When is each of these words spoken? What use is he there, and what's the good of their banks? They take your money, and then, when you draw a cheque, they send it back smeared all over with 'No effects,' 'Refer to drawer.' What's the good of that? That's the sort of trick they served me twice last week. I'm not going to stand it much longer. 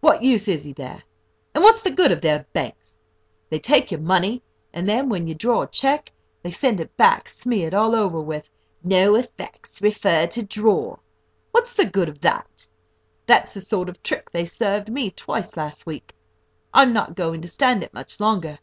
What 0.00 0.22
use 0.22 0.48
is 0.48 0.64
he 0.64 0.72
there, 0.72 1.02
and 1.54 1.62
what's 1.62 1.82
the 1.82 1.90
good 1.90 2.10
of 2.12 2.22
their 2.22 2.46
banks? 2.54 2.94
They 3.50 3.58
take 3.58 3.90
your 3.90 4.00
money, 4.00 4.42
and 4.72 4.88
then, 4.88 5.10
when 5.10 5.26
you 5.28 5.34
draw 5.34 5.60
a 5.60 5.66
cheque, 5.66 6.10
they 6.42 6.50
send 6.50 6.80
it 6.80 6.96
back 6.96 7.28
smeared 7.28 7.74
all 7.74 7.94
over 7.94 8.22
with 8.22 8.48
'No 8.82 9.16
effects,' 9.16 9.82
'Refer 9.82 10.28
to 10.28 10.42
drawer.' 10.42 11.00
What's 11.50 11.74
the 11.74 11.84
good 11.84 12.08
of 12.08 12.20
that? 12.22 12.66
That's 13.26 13.52
the 13.52 13.60
sort 13.60 13.90
of 13.90 14.02
trick 14.02 14.30
they 14.30 14.46
served 14.46 14.90
me 14.90 15.10
twice 15.10 15.58
last 15.58 15.84
week. 15.84 16.14
I'm 16.72 16.94
not 16.94 17.14
going 17.14 17.42
to 17.42 17.48
stand 17.48 17.82
it 17.82 17.92
much 17.92 18.18
longer. 18.18 18.60